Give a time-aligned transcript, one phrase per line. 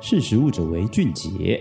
[0.00, 1.60] 识食物者为俊杰。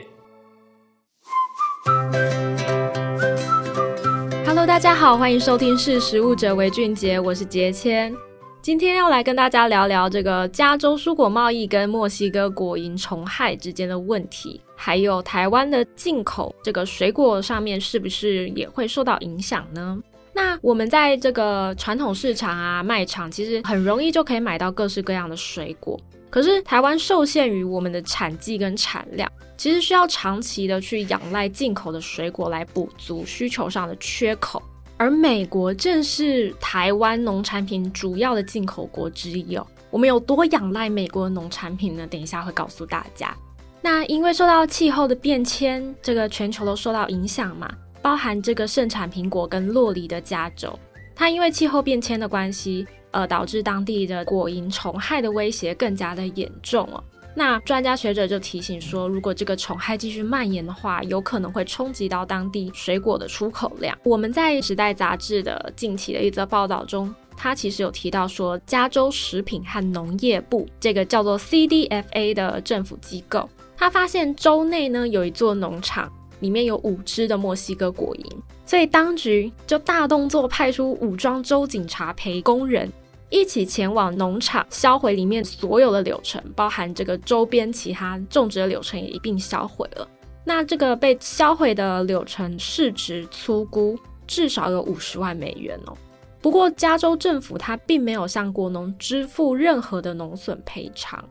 [4.45, 8.15] Hello，大家好，欢迎收听《识食物者为俊杰》，我是杰谦。
[8.61, 19.99] 今天要来跟大家聊聊这个加州蔬果贸易跟墨西哥果蝇虫害之间的问题，还有台湾的进口这个水果上面是不是也会受到影响呢？
[20.31, 25.99] 那我们在这个传统市场啊、卖场，其实很容易就可以买到各式各样的水果。
[26.29, 34.61] 可是台湾受限于我们的产季跟产量，其实需要长期的去仰赖进口的水果来补足需求上的缺口。
[34.97, 39.65] 而美国正是台湾农产品主要的进口国之一哦。
[39.89, 42.05] 我们有多仰赖美国的农产品呢？
[42.07, 43.35] 等一下会告诉大家。
[43.81, 47.71] 那因为受到气候的变迁，这个全球都受到影响嘛。
[48.01, 50.77] 包含这个盛产苹果跟洛梨的加州，
[51.15, 57.03] 它因为气候变迁的关系，呃，导致当地的果蝇虫害的威胁更加的严重哦。
[57.33, 63.97] 那专家学者就提醒说，如果这个虫害继续蔓延的话，有可能会冲击到当地水果的出口量。
[64.03, 76.07] 我们在《时代》杂志的近期的一则报道中，他其实有提到说，加州食品和农业部这个叫做 CDFA 的政府机构，他发现州内呢有一座农场。
[76.39, 78.23] 里面有五只的墨西哥果蝇，
[78.63, 82.93] 所以当局就大动作，派出武装州警察陪工人
[83.29, 90.07] 一起前往农场销毁里面所有的柳橙，包含这个周边其他种植的柳橙也一并销毁了。
[90.45, 95.93] 那这个被销毁的柳橙市值粗估至少有五十万美元哦。
[96.41, 101.21] 不过加州政府它并没有向果农支付任何的农损赔偿。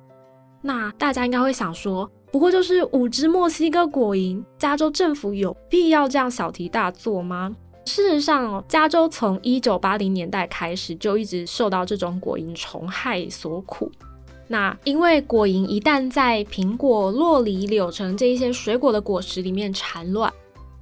[0.61, 7.57] 那大家应该会想说，不过就是五只墨西哥果蝇，加州政府有必要这样小题大做吗？
[7.87, 13.91] 事实上，加州从一九八零年代开始就一直受到这种果蝇虫害所苦。
[14.49, 20.33] 那因为果蝇一旦在苹果、洛梨、柳橙这一些水果的果实里面产卵，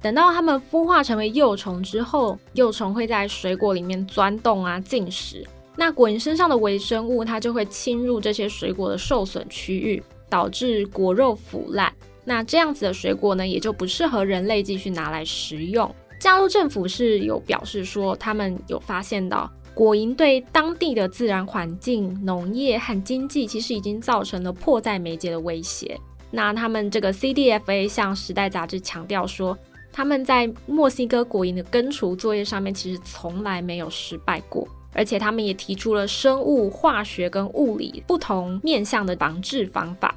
[0.01, 5.45] 等到它们孵化成为幼虫之后，幼虫会在水果里面钻洞啊进食，
[5.75, 10.03] 那果蝇身上的微生物它就会侵入这些水果的受损区域。
[10.27, 11.93] 导致果肉腐烂，
[12.25, 15.89] 那这样子的水果呢，也就不适合人类继续拿来食用。
[16.19, 25.99] 加州政府是有表示说，他们有发现到果蝇对当地的自然环境、农业和经济，其实已经造成了迫在眉睫的威胁。
[26.31, 29.57] 那他们这个 CDFA 向《时代》杂志强调说，
[29.91, 34.67] 他们在墨西哥果蝇的根除作业上面，其实从来没有失败过。
[34.97, 40.15] 而且他们也提出了生物化学跟物理不同面向的防治方法。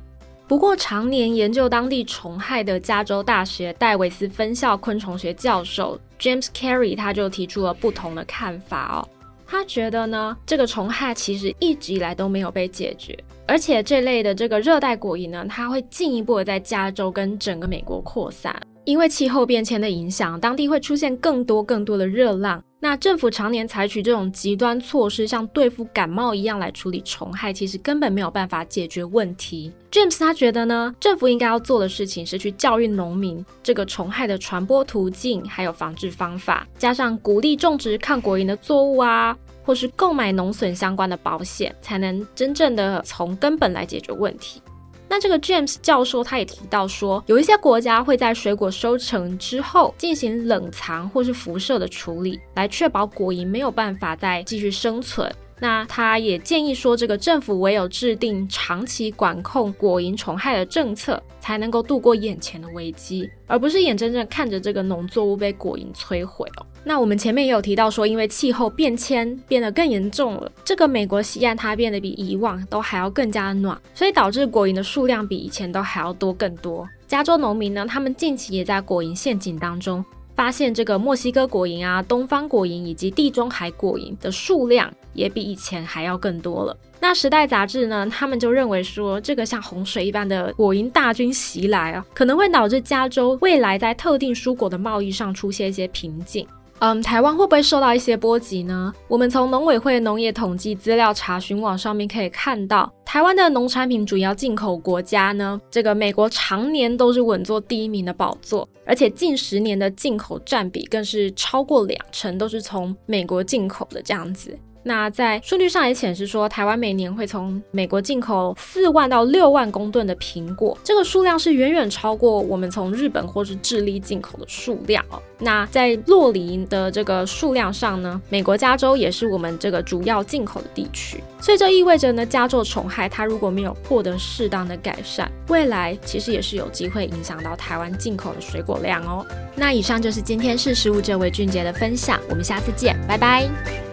[0.48, 9.06] 不过，常年研究当地虫害的加州大学戴维斯分校昆虫学教授 James Carey 他就提出了不同的看法哦。
[9.47, 13.14] 他觉得呢，这个虫害其实一直以来都没有被解决，
[13.47, 18.59] 而且这类的这个热带果蝇呢，它会进一步的在加州跟整个美国扩散。
[18.88, 22.65] 因为气候变迁的影响，当地会出现更多更多的热浪。
[22.81, 29.71] 那政府常年采取这种极端措施，像对付感冒一样来处理虫害，其实根本没有办法解决问题。
[29.91, 44.62] James 他觉得呢，政府应该要做的事情是去教育农民这个虫害的传播途径，还有防治方法，加上鼓励种植抗果蝇的作物啊，或是购买农损相关的保险，才能真正的从根本来解决问题。
[45.09, 55.33] 那这个 James 教授他也提到说，有一些国家会在水果收成之后进行冷藏或是辐射的处理，来确保果蝇没有办法再继续生存。
[55.61, 66.67] 那他也建议说，这个政府唯有制定长期管控果蝇虫害的政策，才能够度过眼前的危机，而不是眼睁睁看着这个农作物被果蝇摧毁哦。
[66.85, 76.89] 那我们前面也有提到说，因为气候变迁变得更严重了，这个美国西岸它变得比以往都还要更加的暖，所以导致果蝇的数量比以前都还要多更多。
[77.07, 80.05] 加州农民呢，他们近期也在果蝇陷阱当中。
[80.38, 86.76] 发现这个墨西哥果蝇啊、东方果蝇以及地中海果蝇的数量也比以前还要更多了。
[87.00, 96.47] 那时代杂志呢，他们就认为说，这个像洪水一般的果蝇大军袭来啊，可能会导致加州未来在特定蔬果的贸易上出现一些瓶颈。
[96.80, 98.95] 嗯，台湾会不会受到一些波及呢？
[99.09, 114.57] 我们从农委会农业统计资料查询网上面可以看到，台湾的农产品主要进口国家呢，这个美国常年都是稳坐第一名的宝座，而且近十年的进口占比更是超过两成，都是从美国进口的这样子。
[114.89, 125.21] 那在数据上也显示说，台湾每年会从美国进口四万到六万公吨的苹果，这个数量是远远超过我们从日本或是智利进口的数量哦。
[125.41, 139.25] 那在洛梨的这个数量上呢，美国加州也是我们这个主要进口的地区，所以这意味着呢，加州虫害它如果没有获得适当的改善，未来其实也是有机会影响到台湾进口的水果量哦。
[139.55, 143.88] 那以上就是今天识食物者为俊杰的分享，我们下次见，拜拜。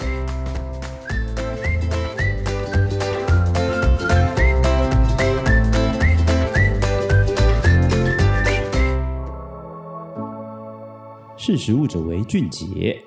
[11.45, 12.99] 识时务者为俊杰。